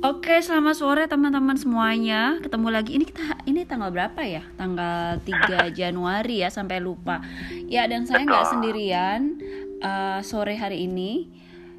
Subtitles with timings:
[0.00, 2.40] Oke, selamat sore teman-teman semuanya.
[2.40, 2.96] Ketemu lagi.
[2.96, 4.40] Ini kita ini tanggal berapa ya?
[4.56, 7.20] Tanggal 3 Januari ya, sampai lupa.
[7.68, 9.36] Ya, dan saya nggak sendirian
[9.84, 11.28] eh, sore hari ini.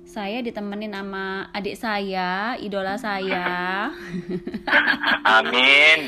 [0.06, 3.90] Saya ditemenin sama adik saya, idola saya.
[5.42, 6.06] Amin.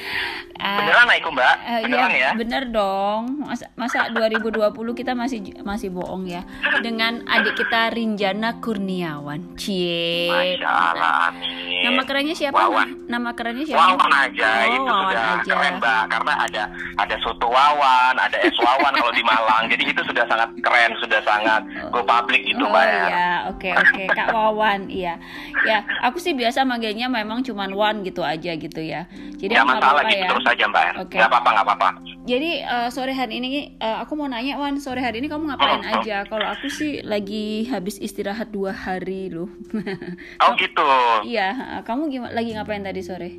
[0.54, 1.55] Eh, Beneran Aiku Mbak?
[1.66, 2.32] Eh, Beneran iya, ya?
[2.38, 3.41] bener dong.
[3.41, 6.46] Masa, masa 2020 kita masih masih bohong ya
[6.86, 9.57] dengan adik kita Rinjana Kurniawan.
[9.57, 10.30] Cie.
[10.30, 11.72] Masya Allah, amin.
[11.83, 12.55] Nama kerennya siapa?
[12.55, 13.03] Wawan.
[13.14, 13.94] Nama kerennya siapa?
[13.94, 15.44] Wawan aja, Oh, itu Wawan sudah aja.
[15.48, 16.04] keren Mbak.
[16.10, 16.64] Karena ada
[16.98, 19.70] ada soto Wawan, ada es Wawan kalau di Malang.
[19.70, 23.06] Jadi itu sudah sangat keren, sudah sangat go public gitu Oh Mbak ya.
[23.06, 25.22] iya, oke oke Kak Wawan, iya.
[25.62, 29.06] Ya, aku sih biasa manggilnya memang cuman Wan gitu aja gitu ya.
[29.36, 30.30] Jadi Nggak nggak masalah apa-apa gitu ya.
[30.32, 30.86] terus aja Mbak.
[31.00, 31.16] Oke.
[31.16, 31.89] Nggak apa-apa, nggak apa-apa.
[32.23, 35.72] Jadi eh, sore hari ini eh, aku mau nanya Wan, sore hari ini kamu ngapain
[35.75, 35.94] Oh, oh.
[36.00, 36.23] aja?
[36.23, 39.52] Kalau aku sih lagi habis istirahat dua hari loh.
[40.39, 40.88] Oh gitu.
[41.23, 41.52] Iya,
[41.83, 42.31] kamu gimana?
[42.31, 43.29] Lagi ngapain tadi sore?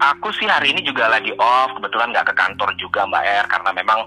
[0.00, 3.70] Aku sih hari ini juga lagi off, kebetulan nggak ke kantor juga Mbak Er, karena
[3.76, 4.00] memang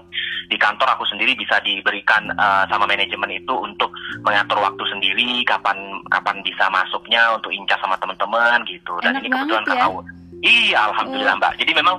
[0.50, 3.94] di kantor aku sendiri bisa diberikan eh, sama manajemen itu untuk
[4.26, 5.78] mengatur waktu sendiri, kapan
[6.10, 8.98] kapan bisa masuknya untuk incas sama teman-teman gitu.
[9.06, 9.74] Dan Enak ini kebetulan ya.
[9.86, 9.96] tahu.
[10.44, 11.40] Iya, alhamdulillah Oh.
[11.40, 11.52] Mbak.
[11.62, 11.96] Jadi memang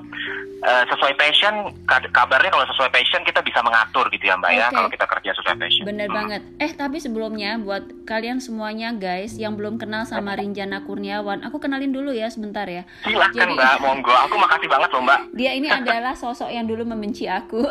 [0.65, 4.65] eh, sesuai passion, ka- kabarnya kalau sesuai passion kita bisa mengatur gitu ya Mbak ya,
[4.65, 4.75] Oke.
[4.75, 5.83] kalau kita kerja sesuai passion.
[5.85, 6.17] Bener Hmm.
[6.17, 6.41] banget.
[6.57, 11.89] Eh tapi sebelumnya buat kalian semuanya guys yang belum kenal sama Rinjana Kurniawan, aku kenalin
[11.89, 12.81] dulu ya sebentar ya.
[13.01, 14.13] Silahkan Jadi- Mbak, monggo.
[14.25, 15.19] Aku makasih banget loh Mbak.
[15.33, 17.61] Dia ini adalah sosok yang dulu membenci aku.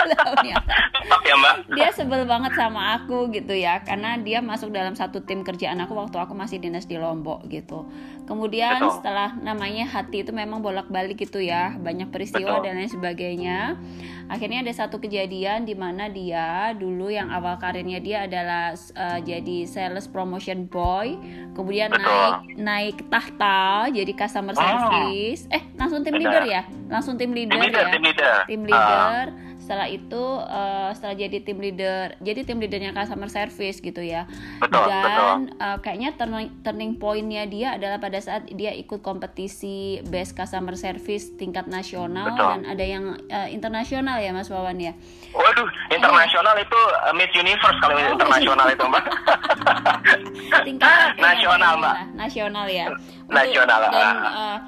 [0.00, 1.54] Tetap ya Mbak.
[1.70, 5.94] dia sebel banget sama aku gitu ya karena dia masuk dalam satu tim kerjaan aku
[5.94, 7.86] waktu aku masih dinas di Lombok gitu
[8.24, 8.94] kemudian Betul.
[8.96, 12.64] setelah namanya hati itu memang bolak-balik gitu ya banyak peristiwa Betul.
[12.64, 13.58] dan lain sebagainya
[14.26, 19.66] akhirnya ada satu kejadian di mana dia dulu yang awal karirnya dia adalah uh, jadi
[19.66, 21.18] sales promotion boy
[21.52, 22.04] kemudian Betul.
[22.06, 23.60] naik naik tahta
[23.90, 24.62] jadi customer Oh.
[24.62, 28.36] service eh langsung tim leader ya langsung tim leader, Tim leader, ya tim leader.
[28.46, 28.66] tim Ah.
[28.68, 29.24] leader
[29.70, 34.26] setelah itu eh, setelah jadi tim leader jadi tim leadernya customer service gitu ya
[34.58, 34.90] Betul, betul.
[34.90, 40.74] dan eh, kayaknya turning, turning pointnya dia adalah pada saat dia ikut kompetisi best customer
[40.74, 42.50] service tingkat nasional Betul.
[42.50, 44.90] dan ada yang eh, internasional ya Mas Wawan ya
[45.30, 49.04] Waduh, internasional itu uh, Miss Universe kalau Oh, internasional itu Mbak.
[50.66, 51.72] tingkat Nasional?
[51.78, 51.94] Mbak.
[52.16, 54.58] nasional ya Untuk- Nasional, dan ah.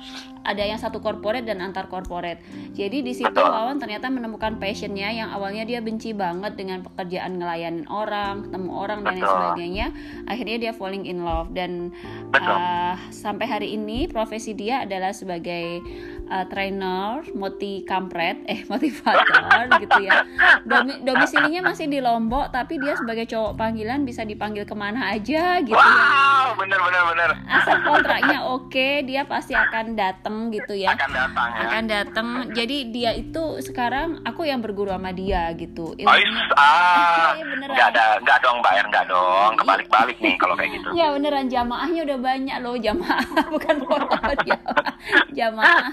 [0.42, 2.42] Ada yang satu corporate dan antar corporate.
[2.74, 3.48] Jadi di situ Betul.
[3.48, 8.98] Wawan ternyata menemukan passionnya yang awalnya dia benci banget dengan pekerjaan ngelayanin orang ketemu orang
[9.06, 9.86] dan lain sebagainya.
[10.26, 11.54] Akhirnya dia falling in love.
[11.54, 11.94] Dan
[12.30, 12.54] Betul.
[12.58, 15.80] eh, sampai hari ini profesi dia adalah sebagai
[16.26, 20.26] eh, trainer moti kampret eh motivator gitu ya.
[20.66, 25.62] Domi- domisilinya masih di Lombok tapi dia sebagai cowok panggilan bisa dipanggil ke mana aja
[25.62, 26.02] gitu ya.
[26.02, 27.30] Wow, bener bener bener.
[27.46, 28.70] asal kontraknya oke
[29.02, 31.60] dia pasti akan datang gitu ya Akan datang ya.
[31.62, 37.44] akan datang jadi dia itu sekarang aku yang berguru sama dia gitu ilmunya ah, Iya,
[37.46, 37.72] beneran.
[37.72, 40.88] nggak ada, nggak dong, Mbak Er, nggak dong, kebalik-balik nih kalau kayak gitu.
[40.92, 43.24] ya beneran jamaahnya udah banyak loh jamaah
[43.54, 44.92] bukan follower jamaah
[45.30, 45.84] jamaah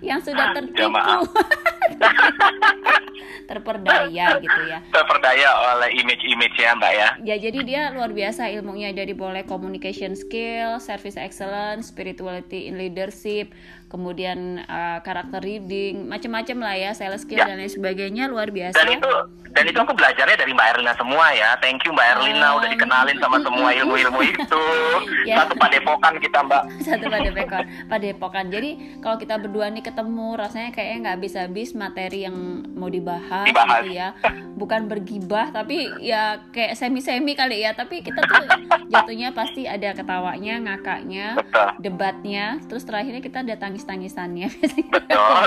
[0.00, 1.16] yang sudah tertipu
[3.46, 7.08] terperdaya gitu ya Terperdaya oleh image-image ya, Mbak ya.
[7.24, 13.52] Ya jadi dia luar biasa ilmunya dari boleh communication skill, service excellence, spirituality in leadership,
[13.96, 17.48] kemudian uh, karakter reading, macam-macam lah ya, sales skill Ya.
[17.48, 18.76] dan lain sebagainya luar biasa.
[18.76, 19.08] Dan itu
[19.50, 21.56] dan itu aku belajarnya dari Mbak Erlina semua ya.
[21.58, 22.60] Thank you Mbak Erlina Oh.
[22.60, 24.62] udah dikenalin sama semua ilmu-ilmu itu.
[25.26, 25.42] Ya.
[25.42, 26.62] Satu padepokan kita, Mbak.
[26.86, 28.70] satu padepokan padepokan jadi
[29.00, 32.36] kalau kita berdua nih ketemu rasanya kayaknya nggak habis-habis materi yang
[32.70, 33.82] mau dibahas, Dibahas.
[33.82, 34.08] gitu ya
[34.60, 38.44] bukan bergibah tapi ya kayak semi-semi kali ya tapi kita tuh
[38.86, 41.68] jatuhnya pasti ada ketawanya ngakaknya Betul.
[41.80, 43.54] debatnya terus terakhirnya kita ada
[43.86, 44.48] tangis-tangisannya
[44.94, 45.46] Betul.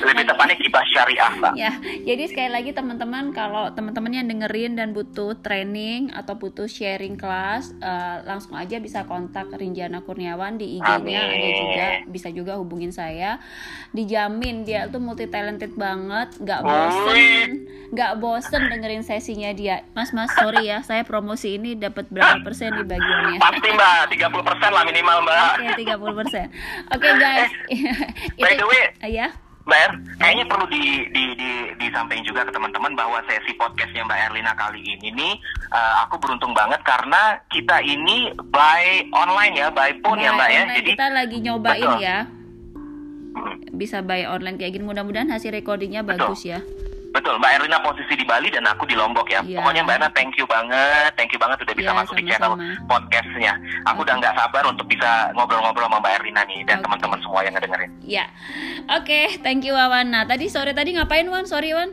[0.00, 1.52] Lebih tepatnya kibah syariah, Mbak.
[1.54, 1.72] ya
[2.08, 7.76] jadi sekali lagi teman-teman kalau teman-teman yang dengerin dan butuh training atau butuh sharing kelas
[7.78, 11.20] eh, langsung aja bisa kontak Rinjana Kurniawan di IG-nya.
[11.28, 13.38] Ada juga bisa juga hubungin saya.
[13.92, 17.48] Dijamin dia tuh multi talented banget nggak bosen
[17.90, 19.82] nggak bosen dengerin sesinya dia.
[19.92, 23.38] Mas mas sorry ya saya promosi ini dapat berapa persen di bagiannya?
[23.42, 25.52] Pasti Mbak, 30% lah minimal Mbak.
[25.58, 26.46] Oke, 30 persen.
[26.94, 27.39] Oke guys,
[28.40, 29.28] By the way, ya.
[29.60, 30.82] Mbak Er, kayaknya perlu di,
[31.14, 35.32] di, di, disampaikan juga ke teman-teman bahwa sesi podcastnya Mbak Erlina kali ini nih,
[35.70, 40.50] eh, aku beruntung banget karena kita ini by online ya, by phone ya By Mbak
[40.50, 40.62] ya.
[40.80, 42.02] Jadi kita lagi nyobain Betul.
[42.02, 42.18] ya.
[43.70, 44.84] Bisa by online kayak gini.
[44.90, 46.58] Mudah-mudahan hasil recordingnya bagus ya.
[47.10, 49.42] Betul, Mbak Erlina posisi di Bali dan aku di Lombok ya.
[49.42, 49.58] Iya.
[49.58, 52.54] Pokoknya Mbak Erlina thank you banget, thank you banget udah bisa Iya, masuk di channel
[52.86, 53.52] podcastnya.
[53.90, 54.22] Aku udah Oke.
[54.22, 56.84] nggak sabar untuk bisa ngobrol-ngobrol sama Mbak Erlina nih dan Oke.
[56.86, 57.90] teman-teman semua yang ngedengerin.
[58.06, 58.24] Ya,
[58.94, 60.14] oke, thank you Wawan.
[60.14, 61.50] Nah, tadi sore tadi ngapain Wan?
[61.50, 61.90] Sorry Wan.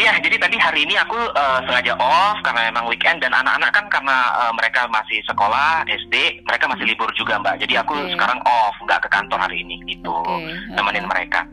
[0.00, 3.84] Iya, jadi tadi hari ini aku eh, sengaja off karena memang weekend dan anak-anak kan
[3.92, 7.60] karena eh, mereka masih sekolah SD, mereka masih libur juga Mbak.
[7.68, 8.16] Jadi aku Oke.
[8.16, 11.12] sekarang off, nggak ke kantor hari ini gitu, Oke, nemenin oke.
[11.12, 11.44] mereka.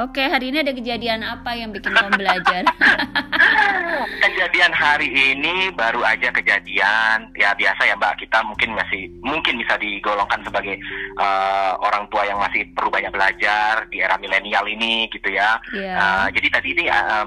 [0.00, 2.64] Oke, hari ini ada kejadian apa yang bikin kamu belajar?
[4.24, 9.76] Kejadian hari ini baru aja kejadian ya biasa ya Mbak kita mungkin masih mungkin bisa
[9.76, 10.80] digolongkan sebagai
[11.20, 15.60] eh, orang tua yang masih perlu banyak belajar di era milenial ini gitu ya.
[15.76, 15.94] Iya.
[15.94, 16.84] Eh, jadi tadi ini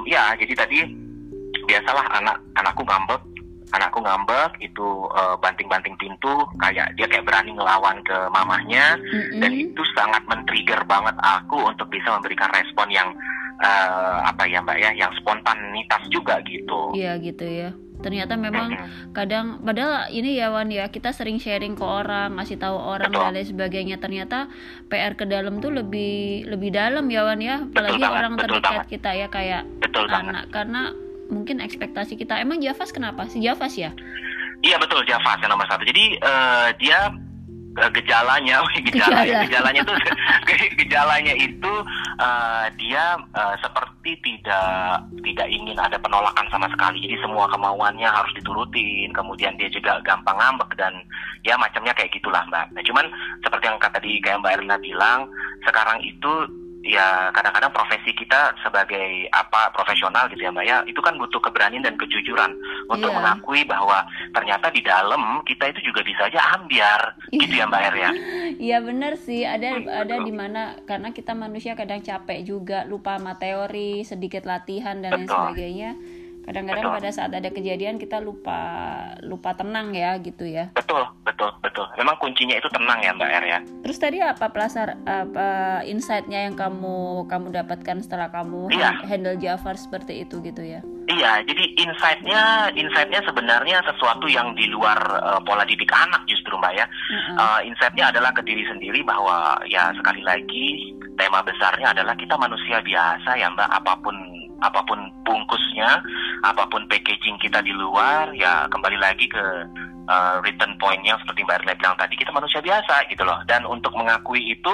[0.09, 0.64] ya jadi tadi
[1.65, 3.21] biasalah anak anakku ngambek
[3.73, 9.41] anakku ngambek itu eh, banting-banting pintu kayak dia kayak berani ngelawan ke mamahnya Mm-mm.
[9.41, 13.09] dan itu sangat men-trigger banget aku untuk bisa memberikan respon yang
[13.59, 16.93] eh, apa ya mbak ya yang spontanitas juga gitu.
[16.95, 17.71] Iya gitu ya.
[18.05, 19.11] Ternyata memang Mm-mm.
[19.11, 23.25] kadang padahal ini ya Wan ya kita sering sharing ke orang ngasih tahu orang Betul.
[23.25, 24.45] dan lain sebagainya ternyata
[24.85, 26.13] PR ke dalam tuh lebih
[26.45, 28.87] lebih dalam ya Wan ya apalagi banget, orang betul terdekat banget.
[28.87, 30.29] kita ya kayak Betul banget.
[30.29, 30.81] anak karena
[31.25, 33.89] mungkin ekspektasi kita emang Javas kenapa sih Javas ya
[34.61, 35.81] Iya betul Javas yang nomor satu.
[35.81, 37.09] Jadi eh, dia
[37.81, 39.43] eh, gejalanya, gejala, Gejala.
[39.47, 39.93] gejalanya itu
[40.79, 41.73] gejalanya itu
[42.21, 47.01] eh, dia eh, seperti tidak tidak ingin ada penolakan sama sekali.
[47.03, 49.09] Jadi semua kemauannya harus diturutin.
[49.11, 50.93] Kemudian dia juga gampang ngambek dan
[51.41, 52.69] ya macamnya kayak gitulah mbak.
[52.71, 53.05] Nah cuman
[53.41, 55.25] seperti yang kata tadi kayak mbak Erlina bilang,
[55.65, 56.31] sekarang itu
[56.85, 61.81] ya kadang-kadang profesi kita sebagai apa profesional gitu ya mbak ya itu kan butuh keberanian
[61.81, 62.53] dan kejujuran
[62.85, 63.17] untuk Iya.
[63.17, 67.95] mengakui bahwa ternyata di dalam kita itu juga bisa aja ambiar gitu ya mbak Er
[67.97, 68.11] ya
[68.69, 73.33] Iya bener sih ada ada di mana karena kita manusia kadang capek juga lupa sama
[73.35, 75.35] teori sedikit latihan dan lain Betul.
[75.41, 75.91] sebagainya
[76.45, 76.97] kadang-kadang Betul.
[77.01, 78.59] pada saat ada kejadian kita lupa
[79.25, 83.45] lupa tenang ya gitu ya betul betul betul memang kuncinya itu tenang ya mbak Er
[83.45, 88.93] ya terus tadi apa pelasar apa insightnya yang kamu kamu dapatkan setelah kamu Iya.
[89.09, 94.97] handle Jafar seperti itu gitu ya Iya, jadi insight-nya, insight-nya sebenarnya sesuatu yang di luar
[94.97, 96.85] eh, pola didik anak justru mbak ya.
[96.89, 97.35] Mm-mm.
[97.37, 102.81] Eh, insight-nya adalah ke diri sendiri bahwa ya sekali lagi tema besarnya adalah kita manusia
[102.81, 104.17] biasa ya mbak, apa pun
[104.63, 105.99] apa pun bungkusnya,
[106.43, 109.43] apa pun packaging kita di luar, ya kembali lagi ke
[110.07, 113.39] eh, return point-nya seperti mbak Erla bilang tadi, kita manusia biasa gitu loh.
[113.49, 114.73] Dan untuk mengakui itu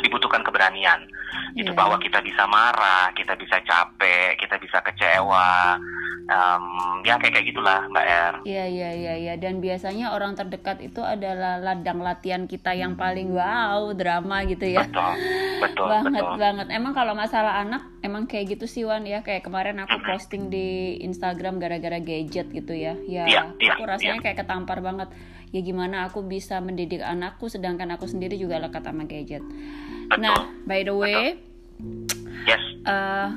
[0.00, 1.04] dibutuhkan keberanian
[1.54, 1.78] itu Iya.
[1.78, 5.78] bahwa kita bisa marah, kita bisa capek, kita bisa kecewa,
[6.28, 6.64] Em,
[7.08, 8.34] ya kayak kayak gitulah Mbak Er.
[8.44, 13.32] Iya iya iya iya dan biasanya orang terdekat itu adalah ladang latihan kita yang paling
[13.32, 14.84] wow drama gitu ya.
[14.84, 15.16] Betul,
[15.64, 16.36] betul, banget betul.
[16.36, 20.52] banget emang kalau masalah anak emang kayak gitu sih Wan ya kayak kemarin aku posting
[20.52, 23.42] di Instagram gara-gara gadget gitu ya ya iya,
[23.72, 25.08] aku rasanya kayak ketampar banget
[25.48, 29.40] ya gimana aku bisa mendidik anakku sedangkan aku sendiri juga lekat sama gadget
[30.08, 30.20] Betul.
[30.20, 31.24] nah by the way
[32.44, 33.28] Yes, eh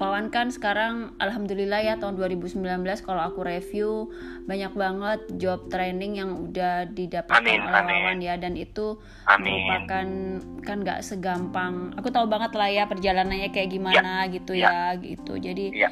[0.00, 2.56] Wawan kan sekarang alhamdulillah ya tahun 2019
[3.04, 4.08] kalau aku review
[4.48, 7.92] banyak banget job training yang udah didapatkan Amin, oleh amin.
[8.00, 8.96] Wawan ya dan itu
[9.28, 9.44] amin.
[9.44, 10.06] merupakan
[10.64, 15.68] kan nggak segampang aku tahu banget lah ya perjalanannya kayak gimana gitu ya gitu jadi
[15.68, 15.88] Iya.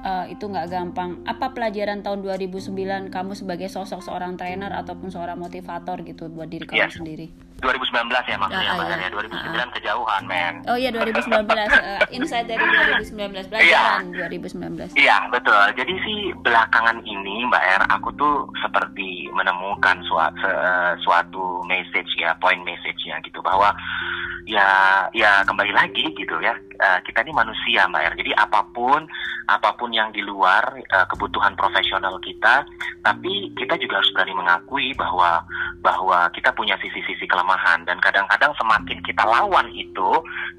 [0.00, 2.72] Eh, itu nggak gampang apa pelajaran tahun 2009
[3.08, 6.88] kamu sebagai sosok seorang trainer ataupun seorang motivator gitu buat diri kamu Iya.
[6.90, 7.26] sendiri
[7.60, 8.96] 2019 ya maksudnya Ah, iya.
[8.98, 9.08] Ya.
[9.12, 10.54] 2009 kejauhan, men.
[10.64, 12.64] oh iya 2019 eh, insight dari
[12.96, 13.12] 2019
[13.46, 15.60] pelajaran 2019 Iya betul.
[15.74, 20.60] Jadi sih belakangan ini Mbak Er, aku tuh seperti menemukan sua- se-
[21.00, 23.76] suatu message ya, point message ya gitu bahwa
[24.46, 24.68] ya
[25.12, 26.54] ya kembali lagi gitu ya.
[26.80, 28.14] Eh, kita ini manusia Mbak Er.
[28.20, 29.04] Jadi apa pun
[29.50, 32.64] apa pun yang di luar eh, kebutuhan profesional kita,
[33.04, 35.44] tapi kita juga harus berani mengakui bahwa
[35.84, 37.84] bahwa kita punya sisi-sisi kelemahan.
[37.84, 40.10] Dan kadang-kadang semakin kita lawan itu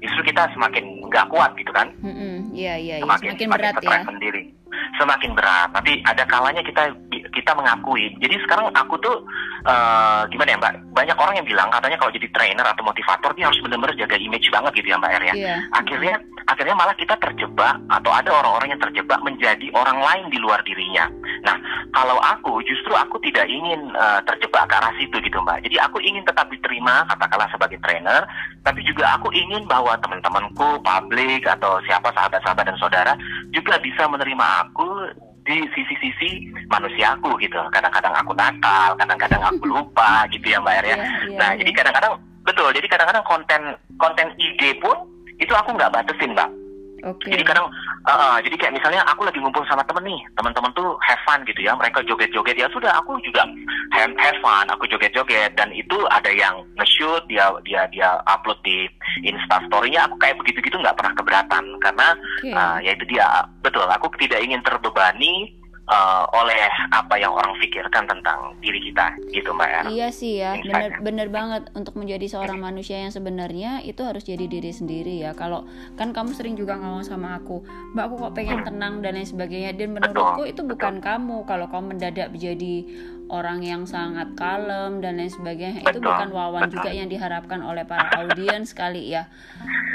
[0.04, 1.90] justru kita semakin nggak kuat gitu kan?
[2.02, 3.04] Mm-mm, Iya iya iya.
[3.04, 4.08] Semakin, semakin semakin berat stres ya.
[4.08, 4.42] sendiri
[4.98, 5.68] semakin berat.
[5.72, 6.92] Tapi ada kalanya kita
[7.32, 8.12] kita mengakui.
[8.20, 9.24] Jadi sekarang aku tuh
[9.64, 10.74] eh, gimana ya mbak?
[10.92, 14.48] Banyak orang yang bilang katanya kalau jadi trainer atau motivator dia harus benar-benar jaga image
[14.52, 15.56] banget gitu ya mbak Er ya Iya.
[15.72, 20.60] akhirnya akhirnya malah kita terjebak atau ada orang-orang yang terjebak menjadi orang lain di luar
[20.66, 21.08] dirinya.
[21.46, 21.56] Nah
[21.94, 25.62] kalau aku justru aku tidak ingin eh, terjebak ke arah situ gitu mbak.
[25.64, 28.26] Jadi aku ingin tetap diterima katakanlah sebagai trainer
[28.62, 33.12] tapi juga aku ingin bahwa teman-temanku publik atau siapa sahabat-sahabat dan saudara
[33.50, 34.81] juga bisa menerima aku
[35.42, 37.58] di sisi-sisi manusiaku gitu.
[37.74, 41.58] Kadang-kadang aku nakal kadang-kadang aku lupa gitu ya mbak Er ya Iya, iya, nah iya.
[41.64, 42.12] jadi kadang-kadang
[42.46, 43.62] betul jadi kadang-kadang konten
[43.98, 44.94] konten IG pun
[45.42, 46.50] itu aku nggak batasin mbak
[47.02, 47.34] Okay.
[47.34, 47.66] Jadi kadang,
[48.06, 51.66] uh, jadi kayak misalnya aku lagi ngumpul sama temen nih, teman-teman tuh have fun gitu
[51.66, 53.42] ya, mereka joget-joget ya sudah, aku juga
[53.90, 58.86] have, have fun, aku joget-joget dan itu ada yang nge-shoot, dia dia dia upload di
[59.26, 62.54] Insta story-nya, aku kayak begitu-gitu nggak pernah keberatan karena okay.
[62.54, 63.26] uh, ya itu dia,
[63.66, 65.50] betul, aku tidak ingin terbebani
[65.86, 70.54] uh, oleh apa yang orang pikirkan tentang diri kita gitu mbak ya iya sih ya
[70.62, 71.62] bener bener banget.
[71.72, 75.32] Untuk menjadi seorang manusia yang sebenarnya itu harus jadi diri sendiri ya.
[75.32, 75.64] Kalau
[75.96, 78.66] kan kamu sering juga ngomong sama aku mbak aku kok pengen hmm.
[78.68, 79.72] tenang dan lain sebagainya.
[79.74, 81.44] Dan menurutku itu bukan kamu.
[81.44, 82.74] Kalau kamu mendadak menjadi
[83.32, 85.80] orang yang sangat kalem dan lain sebagainya.
[85.80, 86.76] Betul, itu bukan wawan betul.
[86.78, 89.26] juga yang diharapkan oleh para audiens kali ya.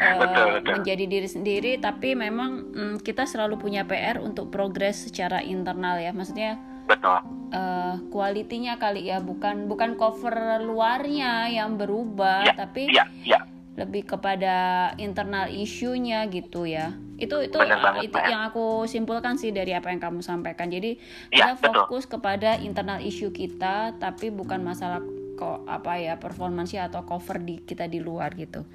[0.02, 0.74] Uh, betul, betul.
[0.82, 6.10] menjadi diri sendiri tapi memang mm, kita selalu punya PR untuk progres secara internal ya.
[6.12, 6.58] Maksudnya
[6.90, 7.22] betul.
[7.54, 13.46] uh, kualitinya kali ya bukan bukan cover luarnya yang berubah ya, tapi ya, ya.
[13.78, 19.74] lebih kepada internal isunya gitu ya itu itu banget, itu yang aku simpulkan sih dari
[19.74, 21.02] apa yang kamu sampaikan jadi
[21.34, 22.22] ya, kita fokus betul.
[22.22, 25.02] kepada internal isu kita tapi bukan masalah
[25.38, 28.66] kok apa ya performansi atau cover di kita di luar gitu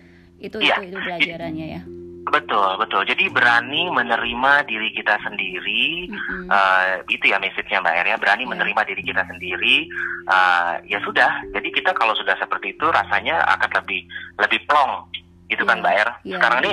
[0.42, 0.82] itu ya.
[0.82, 1.82] itu itu pelajarannya ya
[2.22, 3.02] Betul, betul.
[3.02, 6.46] Jadi berani menerima diri kita sendiri, mm-hmm.
[6.46, 8.16] uh, itu ya message-nya Mbak Eria.
[8.16, 8.52] Berani yeah.
[8.54, 9.90] menerima diri kita sendiri.
[10.30, 11.42] Uh, ya sudah.
[11.50, 14.06] Jadi kita kalau sudah seperti itu, rasanya akan lebih
[14.38, 15.10] lebih plong,
[15.50, 15.70] gitu yeah.
[15.74, 16.08] kan Mbak Er.
[16.22, 16.72] Yeah, Sekarang ini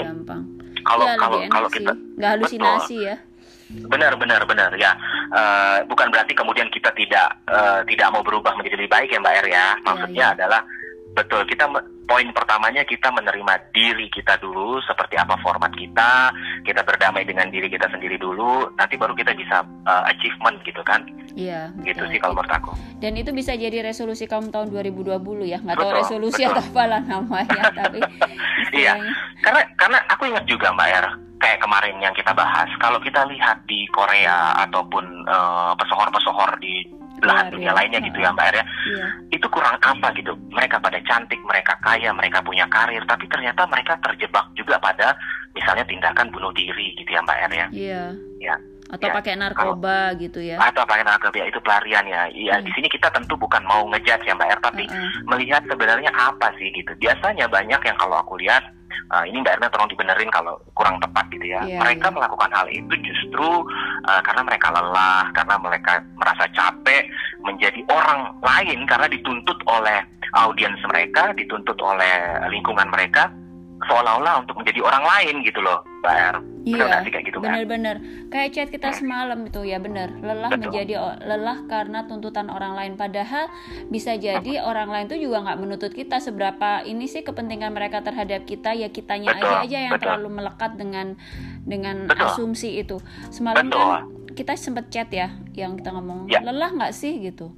[0.86, 3.10] kalau ya, kalau kalau kita nggak halusinasi betul.
[3.10, 3.18] ya.
[3.70, 4.98] Benar, benar, benar ya.
[5.30, 9.36] Uh, bukan berarti kemudian kita tidak uh, tidak mau berubah menjadi lebih baik ya Mbak
[9.38, 9.54] Er ya.
[9.54, 10.38] Iya, Maksudnya yeah, yeah.
[10.42, 10.62] adalah
[11.20, 11.68] betul kita
[12.08, 16.32] poin pertamanya kita menerima diri kita dulu seperti apa format kita
[16.64, 21.04] kita berdamai dengan diri kita sendiri dulu nanti baru kita bisa uh, achievement gitu kan?
[21.36, 22.72] Iya gitu sih kalau menurut aku.
[23.04, 26.56] Dan itu bisa jadi resolusi kamu tahun 2020 ya nggak tahu resolusi betul.
[26.56, 28.00] atau apalah namanya tapi
[28.74, 28.96] iya
[29.44, 31.08] karena karena aku ingat juga mbak Er
[31.40, 36.84] kayak kemarin yang kita bahas kalau kita lihat di Korea ataupun uh, pesohor-pesohor di
[37.20, 38.66] belahan dunia lainnya gitu ya Mbak Er ya.
[39.30, 40.34] Itu kurang apa gitu.
[40.50, 45.14] Mereka pada cantik, mereka kaya, mereka punya karir, tapi ternyata mereka terjebak juga pada
[45.54, 47.68] misalnya tindakan bunuh diri gitu ya Mbak Er ya.
[47.72, 48.04] Iya.
[48.40, 48.56] Ya.
[48.90, 50.58] Atau ya, pakai narkoba kalau, gitu ya.
[50.58, 52.26] Atau pakai narkoba ya itu pelarian ya.
[52.34, 52.66] Iya, hmm.
[52.66, 55.12] di sini kita tentu bukan mau ngejudge ya Mbak Er, tapi uh -uh.
[55.30, 56.90] melihat sebenarnya apa sih gitu.
[56.98, 58.66] Biasanya banyak yang kalau aku lihat
[59.14, 61.62] uh, ini Mbak Erna tolong dibenerin kalau kurang tepat gitu ya.
[61.66, 62.16] Yeah, mereka yeah.
[62.18, 63.50] melakukan hal itu justru
[64.10, 65.94] uh, karena mereka lelah, karena mereka
[68.60, 70.04] lain karena dituntut oleh
[70.36, 73.32] audiens mereka, dituntut oleh lingkungan mereka
[73.88, 76.36] seolah-olah untuk menjadi orang lain gitu loh, Mbak Er.
[76.68, 78.04] Iya, kayak gitu bener-bener.
[78.28, 80.12] Kayak chat kita semalam itu ya bener.
[80.20, 80.70] Lelah Betul.
[80.70, 82.94] menjadi lelah karena tuntutan orang lain.
[83.00, 83.48] Padahal
[83.88, 88.44] bisa jadi orang lain tuh juga nggak menuntut kita seberapa ini sih kepentingan mereka terhadap
[88.44, 89.48] kita ya kitanya Betul.
[89.48, 90.04] aja aja yang Betul.
[90.12, 91.08] terlalu melekat dengan
[91.64, 92.28] dengan Betul.
[92.28, 93.00] asumsi itu.
[93.32, 93.80] Semalam Betul.
[93.80, 94.04] kan
[94.36, 96.44] kita sempet chat ya yang kita ngomong ya.
[96.44, 97.56] lelah nggak sih gitu.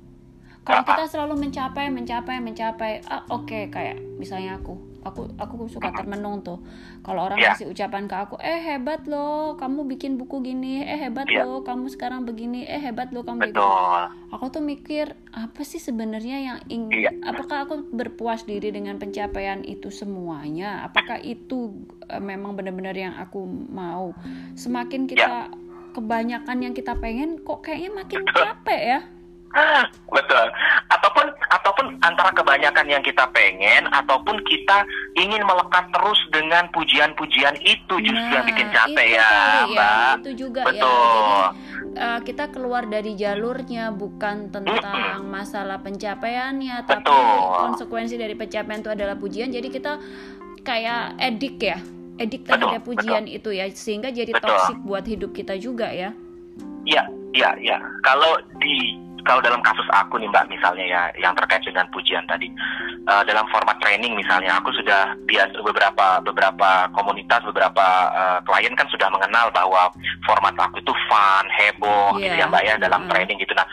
[0.62, 5.89] Kalau kita selalu mencapai, mencapai, mencapai, ah, oke okay, kayak misalnya aku aku aku suka
[5.94, 6.62] termenung tuh
[7.01, 7.58] kalau orang yeah.
[7.58, 11.41] kasih ucapan ke aku eh hebat loh kamu bikin buku gini eh hebat yeah.
[11.41, 13.65] loh kamu sekarang begini eh hebat loh kamu Betul.
[13.65, 17.13] begini aku tuh mikir apa sih sebenarnya yang ingin yeah.
[17.25, 21.74] apakah aku berpuas diri dengan pencapaian itu semuanya apakah itu
[22.06, 24.13] uh, memang benar-benar yang aku mau
[24.53, 25.91] semakin kita yeah.
[25.98, 29.01] kebanyakan yang kita pengen kok kayaknya makin capek ya
[30.12, 30.48] Betul.
[30.91, 34.88] Ataupun ataupun antara kebanyakan yang kita pengen ataupun kita
[35.20, 40.13] ingin melekat terus dengan pujian-pujian itu justru nah, yang bikin capek ya, ya, Mbak.
[40.24, 40.67] Itu juga ya.
[40.72, 40.88] Betul.
[40.88, 41.50] ya.
[41.91, 47.39] Jadi uh, kita keluar dari jalurnya bukan tentang masalah pencapaiannya tapi Betul.
[47.67, 49.51] konsekuensi dari pencapaian itu adalah pujian.
[49.51, 50.00] Jadi kita
[50.63, 51.79] kayak edik ya.
[52.22, 53.38] Edik terhadap betul, pujian betul.
[53.41, 56.13] itu ya sehingga jadi toksik buat hidup kita juga ya.
[56.86, 57.03] Iya,
[57.34, 57.77] iya, iya.
[58.05, 62.50] Kalau di kalau dalam kasus aku nih mbak misalnya ya yang terkait dengan pujian tadi
[63.08, 68.88] uh, dalam format training misalnya aku sudah biasa beberapa beberapa komunitas beberapa uh, klien kan
[68.90, 69.92] sudah mengenal bahwa
[70.25, 72.24] format aku itu fun heboh yeah.
[72.30, 73.10] gitu ya mbak ya dalam mm.
[73.10, 73.68] training gitu nah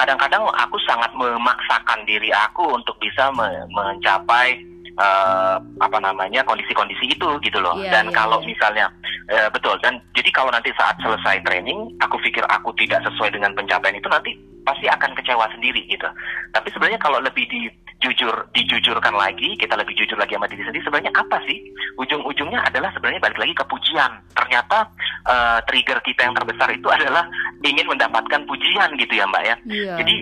[0.00, 7.28] kadang-kadang aku sangat memaksakan diri aku untuk bisa me mencapai uh, apa namanya kondisi-kondisi itu
[7.44, 7.76] gitu loh.
[7.76, 8.48] Yeah, dan yeah, kalau yeah.
[8.48, 8.86] misalnya
[9.32, 13.52] uh, betul dan jadi kalau nanti saat selesai training aku pikir aku tidak sesuai dengan
[13.56, 14.32] pencapaian itu nanti
[14.70, 16.06] pasti akan kecewa sendiri gitu.
[16.54, 21.12] Tapi sebenarnya kalau lebih dijujur dijujurkan lagi, kita lebih jujur lagi sama diri sendiri, sebenarnya
[21.18, 21.58] apa sih?
[21.98, 24.12] Ujung-ujungnya adalah sebenarnya balik lagi ke pujian.
[24.38, 24.86] Ternyata
[25.26, 27.26] uh, trigger kita yang terbesar itu adalah
[27.66, 29.56] ingin mendapatkan pujian gitu ya Mbak ya.
[29.66, 29.94] Iya.
[29.98, 30.16] Jadi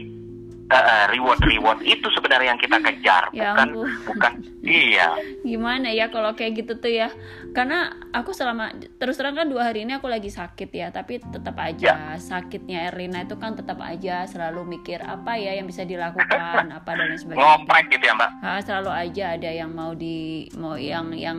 [0.69, 1.79] uh, reward reward.
[1.81, 3.89] Itu sebenarnya yang kita kejar Ya bukan ampun.
[4.05, 5.09] bukan iya.
[5.41, 7.09] Gimana ya kalau kayak gitu tuh ya?
[7.51, 11.57] Karena aku selama terus terang kan dua hari ini aku lagi sakit ya tapi tetap
[11.57, 16.91] aja sakitnya Erlina itu kan tetap aja selalu mikir apa ya yang bisa dilakukan apa
[16.91, 17.41] dan lain sebagainya.
[17.41, 18.31] Ngoprek gitu ya mbak?
[18.41, 20.17] Ah, selalu aja ada yang mau di
[20.55, 21.39] mau yang yang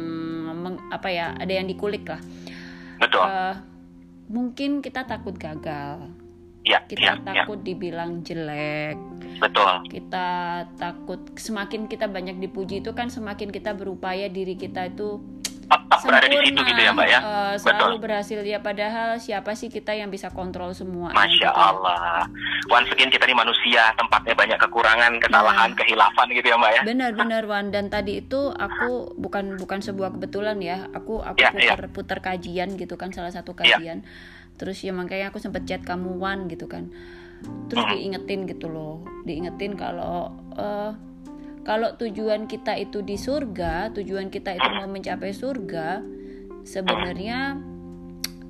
[0.55, 2.19] meng- apa ya ada yang dikulik lah.
[2.97, 3.23] Betul.
[3.23, 3.55] Eh,
[4.27, 6.09] mungkin kita takut gagal
[6.61, 8.99] ya kita ya ya takut dibilang jelek.
[9.39, 9.87] Betul.
[9.89, 10.27] Kita
[10.75, 15.23] takut semakin kita banyak dipuji itu kan semakin kita berupaya diri kita itu
[15.69, 17.19] tetap berada di situ gitu ya mbak ya?
[17.21, 17.53] Betul.
[17.61, 18.39] selalu berhasil.
[18.41, 21.53] Ya padahal siapa sih kita yang bisa kontrol semua Masya gitu.
[21.53, 22.25] Allah.
[22.67, 25.77] Once again kita ini manusia tempatnya banyak kekurangan kesalahan Iya.
[25.77, 26.81] kehilafan gitu ya mbak ya?
[26.83, 27.69] Benar-benar Wan.
[27.69, 30.89] Dan tadi itu aku bukan bukan sebuah kebetulan ya.
[30.91, 31.77] Aku aku Ya, ya.
[31.77, 33.77] putar putar kajian gitu kan salah satu Ya.
[34.59, 36.91] Terus ya makanya aku sempet chat kamu Wan gitu kan.
[37.71, 37.95] Terus Hmm.
[37.95, 39.07] diingetin gitu loh.
[39.23, 40.91] Diingetin kalau eh,
[41.63, 46.03] kalau tujuan kita itu di surga tujuan kita itu mau mencapai surga
[46.67, 47.55] sebenarnya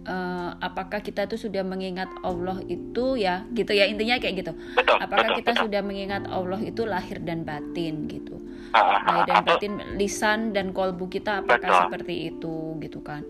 [0.09, 3.45] eh, apakah kita tuh sudah mengingat Allah itu ya?
[3.53, 4.53] Gitu ya intinya kayak gitu.
[4.73, 5.63] Betul apakah betul kita betul.
[5.69, 8.41] sudah mengingat Allah itu lahir dan batin gitu?
[8.73, 11.81] Ah, ah, lahir dan ah, batin lisan dan kolbu kita apakah Betul.
[11.85, 13.21] seperti itu gitu kan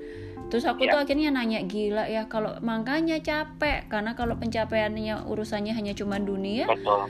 [0.49, 0.91] terus aku Ya.
[0.91, 3.85] tuh akhirnya nanya gila ya kalau makanya capek.
[3.87, 7.05] Karena kalau pencapaiannya urusannya hanya cuma dunia betul.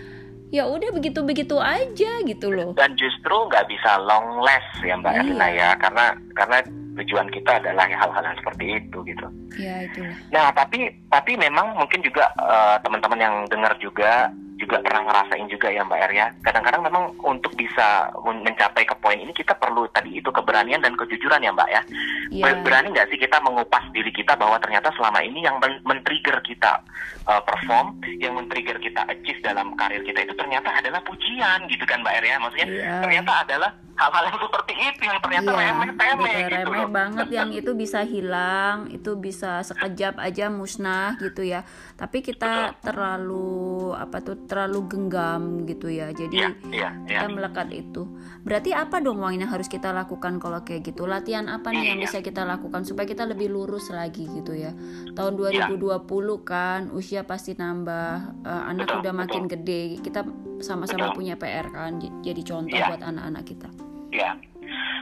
[0.49, 2.73] ya udah begitu begitu aja gitu loh.
[2.73, 5.19] Dan justru nggak bisa long last ya mbak Iya.
[5.21, 6.57] Erlina ya karena karena
[6.95, 9.25] tujuan kita adalah hal-hal yang seperti itu gitu.
[9.55, 10.17] Ya itulah.
[10.29, 14.27] Nah, tapi tapi memang mungkin juga eh, teman-teman yang dengar juga
[14.69, 16.27] juga pernah ngerasain juga ya Mbak Er ya.
[16.45, 17.87] Kadang-kadang memang untuk bisa
[18.21, 21.81] men- mencapai ke poin ini kita perlu tadi itu keberanian dan kejujuran ya Mbak ya.
[22.29, 25.81] ya Ber- Berani nggak sih kita mengupas diri kita bahwa ternyata selama ini yang men-
[25.81, 26.85] men-trigger kita
[27.25, 32.05] eh, perform, yang men-trigger kita achieve dalam karir kita itu ternyata adalah pujian gitu kan
[32.05, 32.35] Mbak Er ya.
[32.37, 32.93] Maksudnya Iya.
[33.01, 36.89] ternyata adalah hal-hal yang seperti itu yang ternyata Iya, remeh-temeh gitu remeh loh.
[36.89, 41.65] banget yang itu bisa hilang, itu bisa sekejap aja musnah gitu ya.
[41.99, 46.15] Tapi kita terlalu apa tuh terlalu genggam gitu ya.
[46.15, 47.19] Jadi Iya, iya, iya.
[47.19, 48.07] kita melekat itu.
[48.47, 51.03] Berarti apa dong Wang yang harus kita lakukan kalau kayak gitu?
[51.03, 52.07] Latihan apa nih yang Iya.
[52.07, 54.71] bisa kita lakukan supaya kita lebih lurus lagi gitu ya.
[55.11, 55.67] Tahun Iya.
[55.75, 59.99] 2020 kan usia pasti nambah, eh, anak Betul, udah makin gede.
[59.99, 60.23] Kita
[60.63, 61.17] sama-sama Betul.
[61.19, 61.99] punya PR kan.
[61.99, 62.95] Jadi contoh Iya.
[62.95, 63.67] buat anak-anak kita.
[64.09, 64.33] Ya,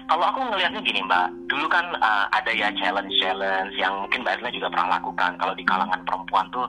[0.07, 4.49] kalau aku ngelihatnya gini Mbak, dulu kan uh, ada ya challenge-challenge yang mungkin Mbak Erna
[4.51, 5.31] juga pernah lakukan.
[5.35, 6.67] Kalau di kalangan perempuan tuh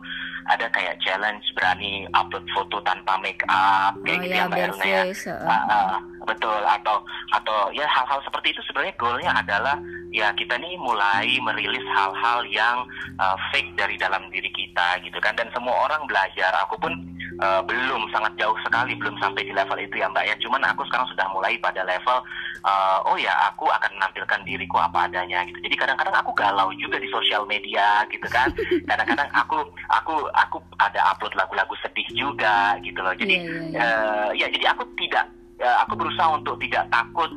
[0.49, 4.61] ada kayak challenge berani upload foto tanpa make up, kayak Oh gitu ya, ya Mbak
[4.65, 5.03] Erna ya.
[5.45, 6.61] ah, betul.
[6.65, 6.97] Atau
[7.37, 9.77] atau ya hal-hal seperti itu sebenarnya goalnya adalah
[10.09, 12.89] ya kita nih mulai merilis hal-hal yang
[13.21, 15.37] uh, fake dari dalam diri kita gitu kan.
[15.37, 16.51] Dan semua orang belajar.
[16.65, 16.97] Aku pun
[17.41, 20.83] uh, belum sangat jauh sekali belum sampai di level itu ya mbak ya cuman aku
[20.91, 22.19] sekarang sudah mulai pada level
[22.67, 26.99] uh, oh ya aku akan menampilkan diriku apa adanya gitu jadi kadang-kadang aku galau juga
[26.99, 28.51] di sosial media gitu kan
[28.91, 33.79] kadang-kadang aku aku aku ada upload lagu-lagu sedih juga gitu loh jadi Iya, iya, iya.
[33.79, 35.31] eh, ya jadi aku tidak
[35.63, 37.31] eh, aku berusaha untuk tidak takut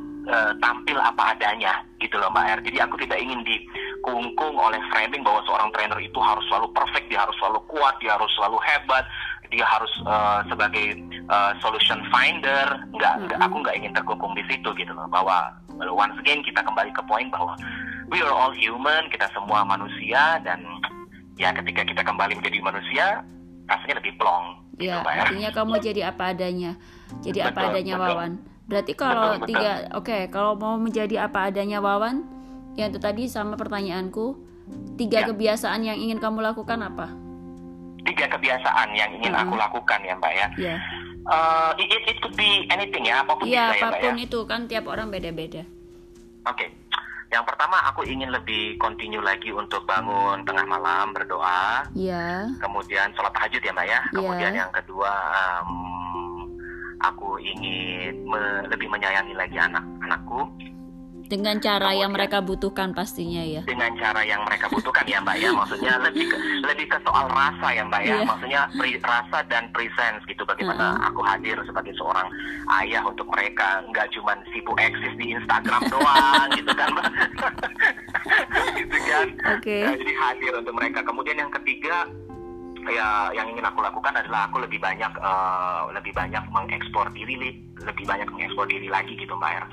[0.62, 2.60] tampil apa adanya gitu loh Mbak Er.
[2.62, 7.22] Jadi aku tidak ingin dikungkung oleh framing bahwa seorang trainer itu harus selalu perfect, dia
[7.22, 9.02] harus selalu kuat, dia harus selalu hebat,
[9.52, 10.86] dia harus eh, sebagai
[11.22, 12.66] eh, solution finder.
[12.90, 13.46] Enggak, enggak, Mhm.
[13.46, 15.06] aku nggak ingin terkungkung di situ gitu loh.
[15.06, 15.52] Bahwa
[15.84, 17.54] once again kita kembali ke poin bahwa
[18.08, 20.64] we are all human, kita semua manusia dan
[21.36, 23.06] ya ketika kita kembali menjadi manusia
[23.64, 24.58] rasanya lebih plong.
[24.72, 25.28] gitu, Ya, Er.
[25.28, 26.74] artinya kamu jadi apa adanya.
[27.20, 28.08] Jadi apa Betul, adanya betul.
[28.08, 28.32] Wawan.
[28.62, 32.24] Berarti kalau Betul, tiga oke, kalau mau menjadi apa adanya Wawan,
[32.74, 34.32] yang itu tadi sama pertanyaanku,
[34.96, 35.26] tiga Ya.
[35.28, 37.12] kebiasaan yang ingin kamu lakukan apa?
[38.02, 39.42] Tiga kebiasaan yang ingin Mhm.
[39.42, 40.46] aku lakukan ya mbak ya.
[40.58, 40.76] Ya.
[41.22, 44.02] Uh, it, it, could be anything ya apa pun Iya, bisa ya mbak ya.
[44.02, 45.62] apa pun itu kan tiap orang beda-beda.
[46.44, 46.66] Oke.
[47.32, 52.44] Yang pertama aku ingin lebih continue lagi untuk bangun tengah malam berdoa, Iya.
[52.60, 54.00] kemudian sholat tahajud ya mbak ya.
[54.02, 54.12] Iya.
[54.12, 55.70] Kemudian yang kedua um,
[57.00, 60.44] aku ingin me- lebih menyayangi lagi anak-anakku
[61.32, 63.64] Dengan cara yang mereka butuhkan pastinya ya.
[63.64, 65.48] dengan cara yang mereka butuhkan ya mbak ya.
[65.48, 68.20] Maksudnya lebih ke, lebih ke soal rasa ya mbak ya.
[68.20, 68.28] Iya.
[68.28, 70.44] Maksudnya pri- rasa dan presence gitu.
[70.44, 71.08] Bagaimana Mm-mm.
[71.08, 72.28] aku hadir sebagai seorang
[72.84, 77.06] ayah untuk mereka, nggak cuman sibuk eksis di Instagram doang gitu kan mbak.
[78.84, 79.26] gitu kan.
[79.56, 79.78] Oke.
[79.88, 81.00] Nah, jadi hadir untuk mereka.
[81.00, 82.12] Kemudian yang ketiga
[82.92, 88.04] ya yang ingin aku lakukan adalah aku lebih banyak eh, lebih banyak mengekspor diri lebih
[88.04, 89.64] banyak mengekspor diri lagi gitu mbak ya.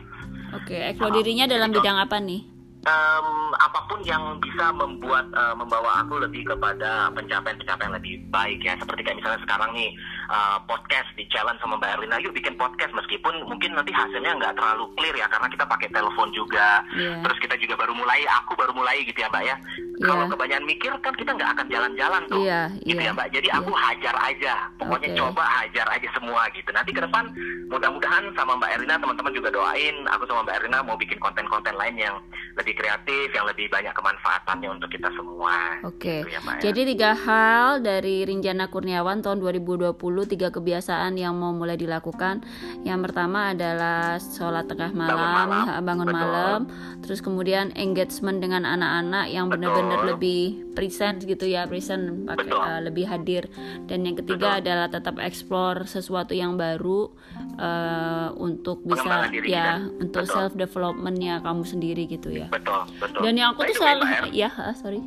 [0.55, 2.41] Oke, ekspor dirinya dalam bidang apa nih?
[2.79, 3.27] Em,
[3.59, 9.03] apa pun yang bisa membuat eh, membawa aku lebih kepada pencapaian-pencapaian lebih baik ya seperti
[9.03, 9.91] kayak misalnya sekarang nih
[10.29, 14.55] uh, podcast di challenge sama Mbak Erlina, yuk bikin podcast meskipun mungkin nanti hasilnya nggak
[14.55, 16.85] terlalu clear ya karena kita pakai telepon juga.
[16.95, 17.19] Iya.
[17.25, 19.55] Terus kita juga baru mulai, aku baru mulai gitu ya Mbak ya.
[19.99, 20.31] Kalau Iya.
[20.31, 22.39] kebanyakan mikir kan kita nggak akan jalan-jalan tuh.
[22.39, 23.27] Iya, Gitu iya, ya Mbak.
[23.35, 24.53] Jadi aku hajar aja.
[24.79, 25.19] Pokoknya Oke.
[25.19, 26.69] coba hajar aja semua gitu.
[26.71, 27.23] Nanti ke depan
[27.67, 31.95] mudah-mudahan sama Mbak Erlina teman-teman juga doain aku sama Mbak Erlina mau bikin konten-konten lain
[31.99, 32.15] yang
[32.55, 35.79] lebih kreatif, yang lebih banyak kemanfaatannya untuk kita semua.
[35.83, 36.61] Oke, Gitu ya, Mbak, ya.
[36.71, 42.41] jadi tiga hal dari Rinjana Kurniawan tahun 2020, tiga kebiasaan yang mau mulai dilakukan.
[42.83, 46.19] Yang pertama adalah sholat tengah malam, malam, ha, bangun betul.
[46.19, 46.59] malam.
[47.03, 49.59] Terus kemudian engagement dengan anak-anak yang Betul.
[49.89, 50.41] Benar-benar lebih
[50.77, 52.61] present gitu ya, present pakai Betul.
[52.61, 53.43] uh, lebih hadir.
[53.89, 57.09] Dan yang ketiga adalah tetap explore sesuatu yang baru
[57.57, 60.05] uh, untuk bisa diri ya kita.
[60.05, 60.35] untuk Betul.
[60.35, 62.47] self developmentnya kamu sendiri gitu ya.
[62.53, 63.21] Betul, betul.
[63.25, 64.03] Dan yang aku tuh selalu
[64.45, 65.01] ya, ah, sorry.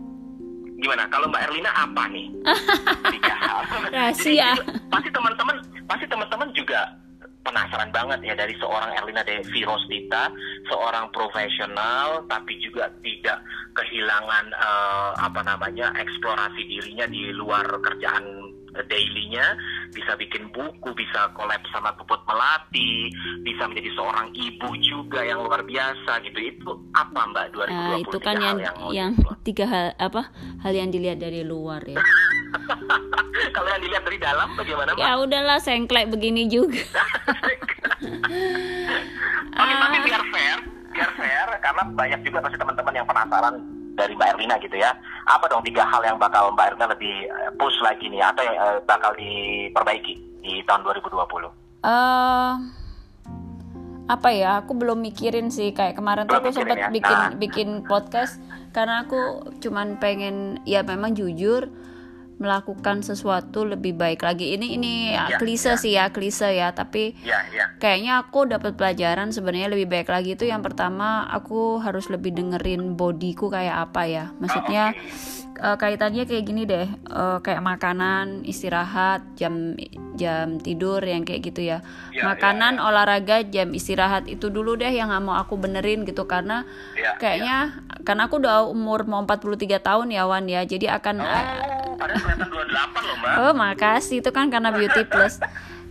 [0.83, 1.07] gimana?
[1.15, 2.27] Kalau Mbak Erlina apa nih?
[3.95, 4.59] Rahasia.
[4.59, 6.99] Jadi, pasti teman-teman, pasti teman-teman juga
[7.43, 10.31] penasaran banget ya dari seorang Erlina Devi Rostita,
[10.71, 13.43] seorang profesional tapi juga tidak
[13.75, 18.25] kehilangan eh, apa namanya eksplorasi dirinya di luar kerjaan
[18.73, 19.57] dailynya,
[19.93, 23.13] bisa bikin buku, bisa collab sama Puput Melati,
[23.45, 26.39] bisa menjadi seorang ibu juga yang luar biasa gitu.
[26.41, 27.69] Itu apa Mbak 2020?
[27.69, 28.59] Nah, itu kan yang
[28.91, 29.41] yang di-explore?
[29.45, 30.23] tiga hal apa
[30.65, 32.01] hal yang dilihat dari luar ya.
[33.57, 35.03] Kalau yang dilihat dari dalam bagaimana Mbak?
[35.05, 36.81] ya udahlah sengklek begini juga.
[39.53, 40.59] Oke, tapi biar fair,
[40.91, 43.55] biar fair, karena banyak juga pasti teman-teman yang penasaran
[43.95, 44.91] dari Mbak Erlina gitu ya.
[45.27, 48.57] Apa dong tiga hal yang bakal Mbak Erlina lebih eh, push lagi nih, atau yang
[48.59, 51.51] eh, bakal diperbaiki di tahun 2020?
[51.83, 52.53] eh
[54.11, 54.61] apa ya?
[54.63, 56.89] Aku belum mikirin sih kayak kemarin tuh aku sempat ya?
[56.91, 57.31] bikin Nah.
[57.39, 58.43] bikin podcast
[58.75, 61.71] karena aku cuman pengen ya memang jujur
[62.43, 64.53] melakukan sesuatu lebih baik lagi.
[64.53, 65.79] Ini ini ya, Ya, klise ya.
[65.79, 67.71] sih ya, klise ya, tapi Ya, ya.
[67.79, 72.93] kayaknya aku dapat pelajaran sebenarnya lebih baik lagi itu yang pertama aku harus lebih dengerin
[72.93, 74.25] bodiku kayak apa ya.
[74.37, 74.93] Maksudnya
[75.55, 76.87] eh, kaitannya kayak gini deh.
[76.91, 79.79] Eh, kayak makanan istirahat jam
[80.13, 81.79] jam tidur yang kayak gitu ya.
[82.11, 86.27] Ya, makanan olahraga jam istirahat itu dulu deh yang mau aku benerin gitu.
[86.27, 87.57] Karena Ya, kayaknya
[88.03, 90.65] karena aku udah umur mau 43 tahun ya Wan ya.
[90.65, 91.27] Jadi akan Oh,
[92.03, 93.35] padahal kelihatan 28 loh Mbak.
[93.39, 95.39] Oh makasih itu kan karena beauty plus.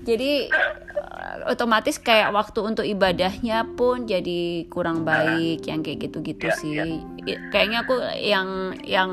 [0.01, 6.57] Jadi eh, otomatis kayak waktu untuk ibadahnya pun jadi kurang baik yang kayak gitu-gitu Iya,
[6.57, 6.77] sih.
[7.21, 8.47] I- Kayaknya aku yang
[8.81, 9.11] yang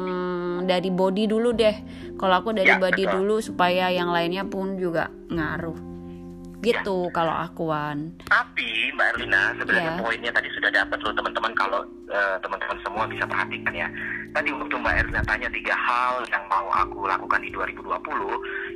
[0.64, 1.76] dari body dulu deh.
[2.16, 3.14] Kalau aku dari Ya, body betul.
[3.20, 5.76] dulu supaya yang lainnya pun juga ngaruh.
[6.58, 8.10] Gitu kalau aku Wan.
[8.26, 10.00] Tapi Mbak Erlina sebenarnya Ya.
[10.00, 13.88] poinnya tadi sudah dapat loh teman-teman kalau eh, teman-teman semua bisa perhatikan ya.
[14.34, 17.86] Tadi waktu Mbak Erlina tanya tiga hal yang mau aku lakukan di 2020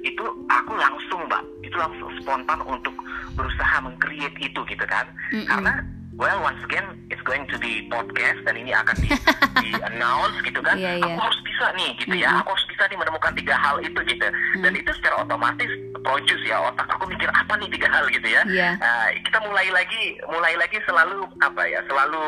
[0.03, 2.95] itu aku langsung Mbak itu langsung spontan untuk
[3.35, 5.07] berusaha meng-create itu gitu kan.
[5.35, 5.49] Mm-mm.
[5.51, 5.73] Karena
[6.17, 9.09] well once again it's going to be podcast dan ini akan di,
[9.65, 10.77] di announce gitu kan.
[10.77, 11.15] Iya, iya.
[11.17, 12.31] Aku harus bisa nih gitu ya.
[12.33, 12.43] Mm-mm.
[12.45, 14.27] Aku harus bisa nih menemukan tiga hal itu gitu.
[14.61, 15.71] Dan itu secara otomatis
[16.03, 18.43] produce ya otak aku mikir apa nih tiga hal gitu ya.
[18.49, 18.71] Iya.
[18.81, 22.25] Nah, kita mulai lagi mulai lagi selalu apa ya selalu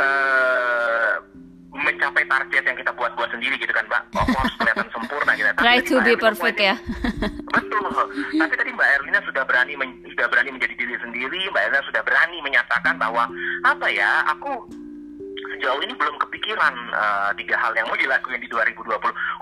[0.00, 1.12] eh,
[1.72, 4.02] mencapai target yang kita buat-buat sendiri gitu kan mbak.
[4.12, 5.48] Oh, harus kelihatan sempurna gitu.
[5.56, 6.74] Try to be Erlina perfect ya.
[7.56, 7.88] betul.
[8.36, 12.02] Tapi tadi mbak Erlina sudah berani men- sudah berani menjadi diri sendiri mbak Erlina sudah
[12.04, 13.24] berani menyatakan bahwa
[13.64, 14.68] apa ya aku
[15.62, 18.82] sejauh ini belum kepikiran eh, tiga hal yang mau dilakukan di 2020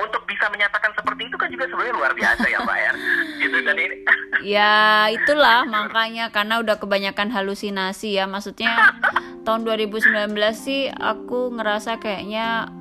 [0.05, 2.95] untuk bisa menyatakan seperti itu kan juga sebenarnya luar biasa ya mbak Er
[3.41, 3.97] gitu dan ini
[4.41, 8.25] Ya itulah makanya karena udah kebanyakan halusinasi ya.
[8.25, 8.97] Maksudnya
[9.45, 12.73] tahun 2019 sih aku ngerasa kayaknya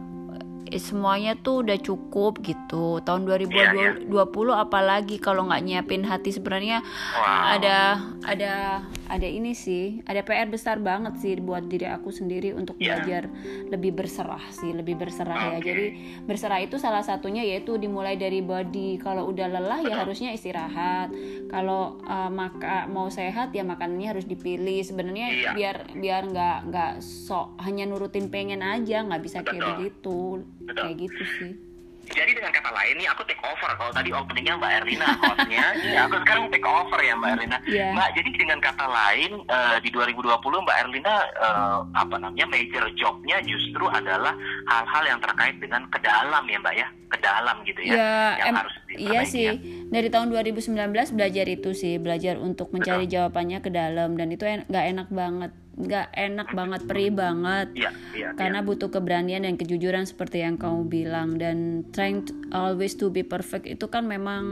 [0.68, 3.04] eh, semuanya tuh udah cukup gitu.
[3.04, 4.08] Tahun 2020
[4.56, 6.80] apalagi kalau nggak nyiapin hati sebenarnya
[7.20, 7.60] Wow.
[7.60, 7.78] ada
[8.24, 8.54] ada
[9.10, 13.02] ada ini sih ada PR besar banget sih buat diri aku sendiri untuk Iya.
[13.02, 13.24] belajar
[13.68, 15.66] lebih berserah sih lebih berserah ya Oke.
[15.66, 15.86] jadi
[16.24, 21.10] berserah itu salah satunya yaitu dimulai dari body kalau udah lelah ya harusnya istirahat
[21.48, 25.52] kalau uh, maka mau sehat ya makanannya harus dipilih sebenarnya Iya.
[25.52, 30.76] biar biar nggak nggak sok hanya nurutin pengen aja nggak bisa kayak begitu Betul.
[30.78, 31.54] kayak gitu sih
[32.12, 35.96] Jadi dengan kata lain nih aku take over kalau tadi openingnya Mbak Erlina hostnya, ini
[35.96, 37.58] aku sekarang take over ya Mbak Erlina.
[37.64, 37.88] Iya.
[37.92, 40.26] Mbak jadi dengan kata lain eh, di 2020
[40.60, 44.34] Mbak Erlina eh, apa namanya major jobnya justru adalah
[44.66, 48.56] hal-hal yang terkait dengan ke dalam ya Mbak ya, ke dalam gitu ya, Ya, yang
[48.56, 49.46] harus iya diperbaiki sih.
[49.46, 49.54] ya.
[49.90, 50.76] Dari tahun 2019
[51.14, 55.52] belajar itu sih, belajar untuk mencari jawabannya ke dalam dan itu en- nggak enak banget,
[55.80, 57.68] nggak enak banget, perih banget.
[57.74, 58.30] Iya, iya.
[58.36, 63.24] Karena butuh keberanian dan kejujuran seperti yang kamu bilang dan trying to- always to be
[63.24, 64.44] perfect itu kan memang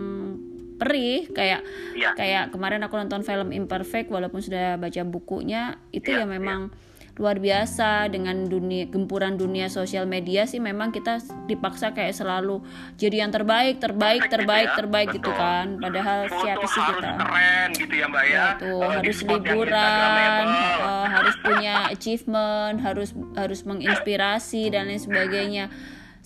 [0.78, 2.14] perih kayak Iya.
[2.14, 6.70] kayak kemarin aku nonton film Imperfect walaupun sudah baca bukunya itu Iya, ya memang
[7.18, 11.18] luar biasa dengan dunia gempuran dunia sosial media sih memang kita
[11.50, 12.62] dipaksa kayak selalu
[12.94, 15.66] jadi yang terbaik terbaik Perfect gitu terbaik ya, terbaik gitu kan.
[15.82, 17.18] Padahal Foto siapa sih harus kita?
[17.18, 20.46] keren gitu ya mbak ya, Ya, tuh harus liburan,
[20.86, 25.66] eh, harus punya achievement, harus harus menginspirasi dan lain sebagainya.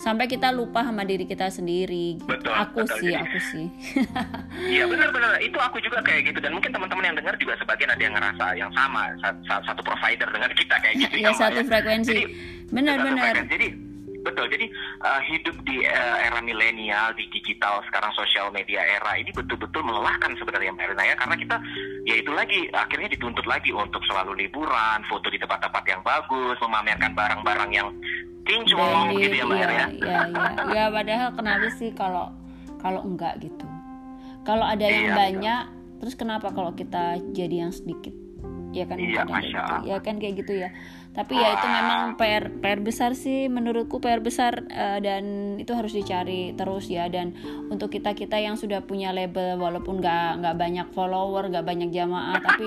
[0.02, 2.18] Sampai kita lupa sama diri kita sendiri.
[2.20, 2.98] Betul, aku betul.
[2.98, 3.66] sih, Jadi- aku sih.
[4.72, 8.02] Iya benar-benar itu aku juga kayak gitu dan mungkin teman-teman yang dengar juga sebagian ada
[8.02, 11.60] yang ngerasa yang sama sa- sa- satu provider dengan kita kayak gitu ya Mbak, satu
[11.62, 12.10] frekuensi.
[12.10, 12.22] Jadi,
[12.68, 13.32] Benar-benar.
[13.32, 13.52] frekuensi.
[13.52, 13.68] Jadi
[14.22, 14.66] betul jadi
[15.02, 20.34] uh, hidup di uh, era milenial di digital sekarang sosial media era ini betul-betul melelahkan
[20.38, 21.56] sebenarnya Mbak Erina ya karena kita
[22.06, 27.12] ya itu lagi akhirnya dituntut lagi untuk selalu liburan foto di tempat-tempat yang bagus memamerkan
[27.18, 27.88] barang-barang yang
[28.42, 29.86] kinclong Branded, gitu ya Mbak iya, Erina ya.
[29.90, 30.50] iya, iya.
[30.74, 32.26] Ya, padahal kenapa sih kalau
[32.82, 33.66] kalau enggak gitu?
[34.42, 35.62] Kalau ada yang Iya, banyak,
[36.02, 38.10] terus kenapa kalau kita jadi yang sedikit?
[38.74, 39.58] Ya kan Iya, Masya gitu.
[39.62, 39.86] Allah.
[39.86, 40.68] Ya kan kayak gitu ya.
[41.12, 45.24] Tapi ya itu memang PR PR besar sih menurutku PR besar eh, dan
[45.60, 47.36] itu harus dicari terus ya dan
[47.68, 52.40] untuk kita kita yang sudah punya label walaupun nggak nggak banyak follower nggak banyak jamaah
[52.40, 52.64] tapi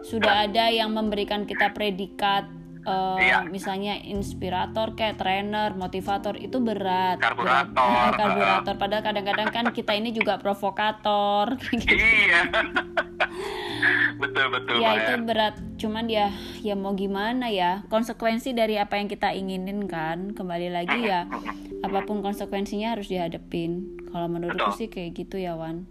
[0.00, 2.48] sudah ada yang memberikan kita predikat
[2.84, 3.44] eh, Iya.
[3.48, 7.68] misalnya inspirator kayak trainer motivator itu berat Karburator.
[7.84, 8.12] berat.
[8.20, 12.00] Karburator padahal kadang-kadang kan kita ini juga provokator gitu.
[12.00, 12.48] Iya.
[14.22, 15.22] betul betul ya itu Er.
[15.24, 16.28] berat cuman ya
[16.60, 21.26] ya mau gimana ya konsekuensi dari apa yang kita inginin kan kembali lagi ya
[21.80, 24.78] apa pun konsekuensinya harus dihadapin kalau menurutku Betul.
[24.78, 25.84] sih kayak gitu ya Wan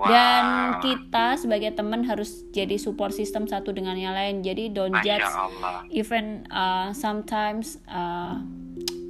[0.00, 0.08] Wow.
[0.08, 0.44] dan
[0.80, 5.28] kita sebagai teman harus jadi support system satu dengan yang lain jadi don't Masya judge
[5.28, 5.84] Allah.
[5.92, 8.40] even uh, sometimes uh,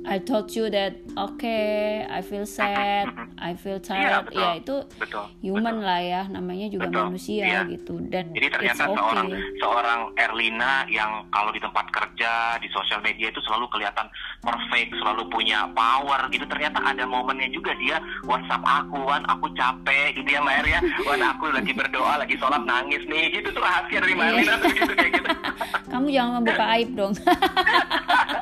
[0.02, 4.40] I told you that okay I feel sad I feel tired betul.
[4.40, 5.24] ya itu Betul.
[5.40, 7.60] human lah ya namanya juga Betul, manusia iya.
[7.68, 9.28] gitu dan Jadi it's ternyata okay seorang
[9.60, 14.08] seorang Erlina yang kalau di tempat kerja di sosial media itu selalu kelihatan
[14.40, 16.48] perfect, selalu punya power gitu.
[16.48, 20.80] Ternyata ada momennya juga dia WhatsApp aku, Wan, aku capek gitu ya Mbak ya.
[21.08, 23.32] Wan, aku lagi berdoa, lagi sholat nangis nih.
[23.36, 24.32] Gitu tuh rahasia dari Mbak Iya.
[24.32, 25.28] Erlina gitu kayak gitu.
[25.90, 27.12] kamu jangan membuka aib dong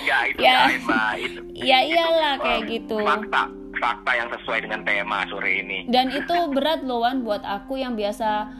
[0.00, 0.66] ya itu Ya.
[0.66, 1.12] ya, Mbak.
[1.18, 3.42] Itu, ya iyalah itu, kayak gitu Fakta,
[3.74, 5.78] fakta yang sesuai dengan tema sore ini.
[5.86, 8.50] dan itu berat loh Wan buat aku yang biasa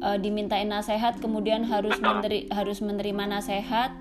[0.00, 2.06] uh, dimintain nasihat kemudian harus Betul.
[2.16, 3.92] meneri harus menerima nasihat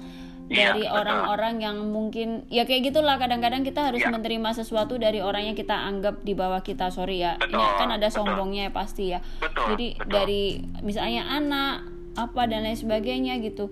[0.48, 4.16] Iya, dari orang-orang yang mungkin ya kayak gitulah kadang-kadang kita harus Iya.
[4.16, 7.90] menerima sesuatu dari orang yang kita anggap di bawah kita sorry ya Betul, ini kan
[7.92, 8.24] ada betul.
[8.24, 10.08] sombongnya ya pasti ya Betul, jadi betul.
[10.08, 10.44] dari
[10.80, 11.84] misalnya anak
[12.16, 13.68] apa dan lain sebagainya gitu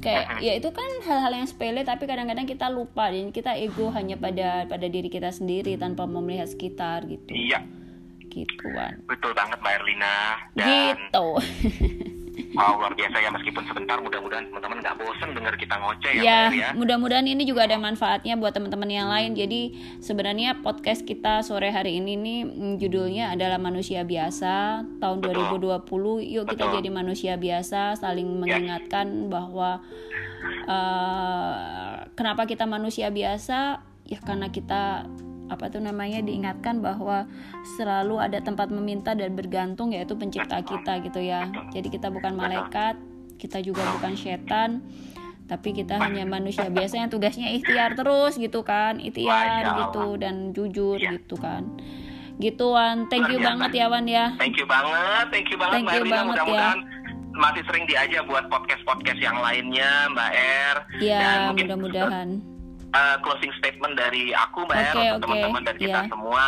[0.00, 4.16] kayak ya itu kan hal-hal yang sepele tapi kadang-kadang kita lupa dan kita ego hanya
[4.16, 7.36] pada pada diri kita sendiri tanpa melihat sekitar gitu.
[7.36, 7.60] Iya,
[8.32, 9.04] gitu Wan.
[9.04, 10.16] Betul banget Mbak Erlina.
[10.56, 11.26] Dan gitu
[12.54, 16.40] Wow, luar biasa ya meskipun sebentar mudah-mudahan teman-teman nggak bosen dengar kita ngoceh ya, ya
[16.50, 16.68] ya.
[16.74, 21.98] mudah-mudahan ini juga ada manfaatnya buat teman-teman yang lain jadi sebenarnya podcast kita sore hari
[21.98, 25.82] ini nih mm, judulnya adalah manusia biasa tahun Betul.
[25.86, 26.76] 2020 yuk kita Betul.
[26.80, 29.82] jadi manusia biasa saling mengingatkan bahwa
[30.68, 35.06] eh, kenapa kita manusia biasa ya karena kita
[35.50, 37.26] apa tuh namanya diingatkan bahwa
[37.74, 41.50] selalu ada tempat meminta dan bergantung yaitu pencipta kita gitu ya.
[41.70, 42.94] Jadi kita bukan malaikat
[43.34, 44.84] kita juga bukan setan
[45.44, 46.70] tapi kita hanya manusia.
[46.70, 51.18] Biasa yang tugasnya ikhtiar terus gitu kan ikhtiar gitu dan jujur Iya.
[51.18, 51.66] gitu kan.
[52.38, 54.32] Gitu Wan thank you banget ya Wan ya.
[54.38, 56.14] Thank you banget, thank you banget Thank Mbak you Erlina.
[56.14, 56.44] banget, ya.
[56.46, 56.78] Mudah-mudahan
[57.30, 60.76] masih sering diajak buat podcast-podcast yang lainnya Mbak Er.
[60.94, 62.28] Dan ya mungkin mudah-mudahan
[62.94, 66.08] uh, closing statement dari aku Mbak Oke, untuk oke, teman-teman dan kita iya.
[66.08, 66.44] semua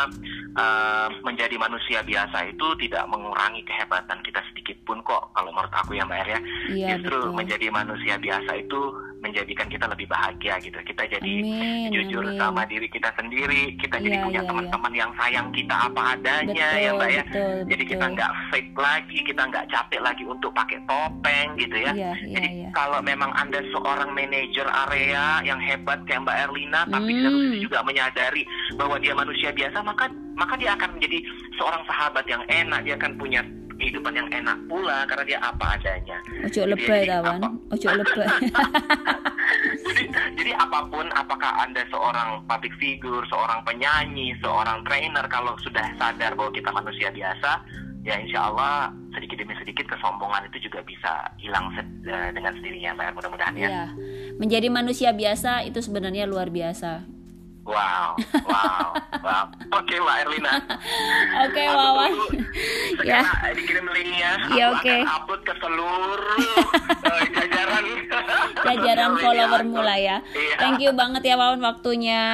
[0.57, 5.99] uh, menjadi manusia biasa itu tidak mengurangi kehebatan kita sedikit pun kok kalau menurut aku
[5.99, 6.39] ya Mbak ya.
[6.73, 8.81] iya Justru betul menjadi manusia biasa itu
[9.23, 10.79] menjadikan kita lebih bahagia gitu.
[10.83, 14.93] Kita jadi amin jujur amin sama diri kita sendiri kita jadi Iya, punya iya, teman-teman
[14.93, 18.15] yang sayang kita apa adanya betul ya mbak ya betul jadi kita betul.
[18.15, 22.49] nggak fake lagi kita nggak capek lagi untuk pakai topeng gitu ya iya iya jadi
[22.49, 27.35] iya kalau memang anda seorang manajer area yang hebat kayak mbak Erlina tapi di satu
[27.35, 27.45] Hmm.
[27.47, 28.43] sisi juga menyadari
[28.75, 31.19] bahwa dia manusia biasa maka maka dia akan menjadi
[31.55, 33.41] seorang sahabat yang enak dia akan punya
[33.75, 36.15] kehidupan yang enak pula karena dia apa adanya.
[36.45, 38.29] Ojo lebay apa- ojo lebay.
[39.83, 45.83] Jadi, jadi apa pun apakah anda seorang public figure, seorang penyanyi, seorang trainer kalau sudah
[45.97, 47.61] sadar bahwa kita manusia biasa,
[48.03, 52.91] ya insya Allah sedikit demi sedikit kesombongan itu juga bisa hilang se- eh, dengan sendirinya,
[52.99, 53.15] Mbak.
[53.15, 53.69] Mudah-mudahan ya.
[53.69, 53.85] Iya.
[54.41, 57.07] menjadi manusia biasa itu sebenarnya luar biasa
[57.63, 58.91] Wow, wow,
[59.23, 59.45] wow.
[59.79, 60.53] Oke, Mbak Erlina.
[61.47, 62.11] Oke, Wawan.
[63.07, 63.23] ya.
[63.55, 64.51] Dikirim linknya.
[64.51, 64.83] Ya, oke.
[64.83, 65.01] Okay.
[65.07, 66.59] Upload ke seluruh
[67.07, 67.85] uh, jajaran.
[68.63, 70.17] jajaran follower mula ya.
[70.33, 70.57] Iya.
[70.59, 72.25] Thank you banget ya Wawan waktunya.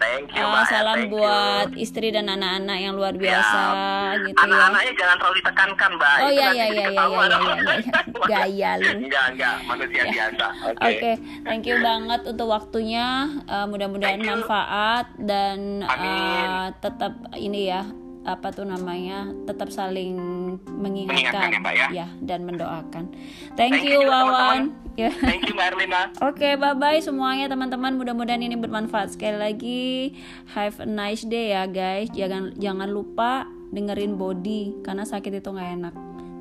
[0.00, 0.44] Thank you.
[0.44, 1.84] Uh, salam Thank buat you.
[1.84, 4.24] istri dan anak-anak yang luar biasa ya.
[4.24, 4.56] gitu anak ya.
[4.56, 6.16] Anak-anaknya jangan terlalu ditekankan, Mbak.
[6.16, 7.98] Oh iya iya iya iya iya iya.
[8.24, 8.90] Gaya lu.
[9.04, 10.12] Enggak, enggak, manusia ya.
[10.12, 10.46] biasa.
[10.48, 10.74] Oke.
[10.74, 10.92] Okay.
[10.94, 11.14] Okay.
[11.44, 13.06] Thank you banget untuk waktunya.
[13.44, 17.84] Uh, mudah-mudahan manfaat dan uh, tetap ini ya
[18.24, 20.16] apa tuh namanya tetap saling
[20.64, 23.04] mengingatkan, mengingatkan ya, ya dan mendoakan.
[23.52, 24.83] Thank, Thank you, you Wawan.
[24.94, 25.10] Ya.
[25.10, 26.14] Thank you Mbak Erlina.
[26.22, 27.98] Oke, okay, bye bye semuanya teman-teman.
[27.98, 30.14] Mudah-mudahan ini bermanfaat sekali lagi.
[30.54, 32.14] Have a nice day ya guys.
[32.14, 35.94] Jangan jangan lupa dengerin body karena sakit itu nggak enak.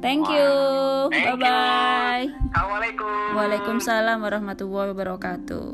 [0.06, 0.52] Thank you.
[1.10, 2.26] Thank bye bye.
[2.54, 3.34] Assalamualaikum.
[3.34, 5.68] Waalaikumsalam warahmatullahi wabarakatuh.